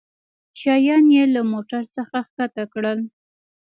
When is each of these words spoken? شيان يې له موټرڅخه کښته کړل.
شيان 0.59 1.03
يې 1.15 1.23
له 1.33 1.41
موټرڅخه 1.51 2.19
کښته 2.35 2.63
کړل. 2.73 2.99